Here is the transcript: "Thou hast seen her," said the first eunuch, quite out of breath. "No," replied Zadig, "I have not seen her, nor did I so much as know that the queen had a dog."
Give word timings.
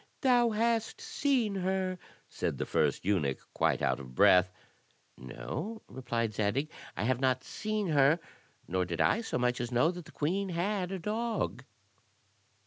"Thou 0.21 0.49
hast 0.49 0.99
seen 0.99 1.53
her," 1.53 1.99
said 2.27 2.57
the 2.57 2.65
first 2.65 3.05
eunuch, 3.05 3.37
quite 3.53 3.83
out 3.83 3.99
of 3.99 4.15
breath. 4.15 4.51
"No," 5.15 5.83
replied 5.87 6.33
Zadig, 6.33 6.71
"I 6.97 7.03
have 7.03 7.19
not 7.19 7.43
seen 7.43 7.89
her, 7.89 8.19
nor 8.67 8.83
did 8.83 8.99
I 8.99 9.21
so 9.21 9.37
much 9.37 9.61
as 9.61 9.71
know 9.71 9.91
that 9.91 10.05
the 10.05 10.11
queen 10.11 10.49
had 10.49 10.91
a 10.91 10.97
dog." 10.97 11.63